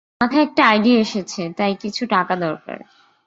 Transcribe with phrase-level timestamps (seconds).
[0.21, 2.77] মাথায় একটা আইডিয়া এসেছে, তাই কিছু টাকা দরকার।